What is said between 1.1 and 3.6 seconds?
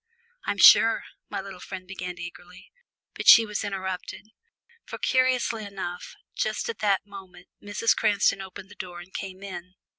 my little friend began eagerly. But she